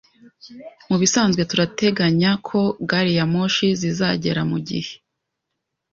[0.89, 2.59] Mubisanzwe turateganya ko
[2.89, 4.91] gari ya moshi zizagera mugihe.